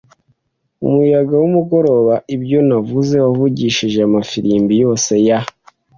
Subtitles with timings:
[0.85, 5.39] umuyaga wumugoroba, ibyo navuze, wavugije amafirimbi yose ya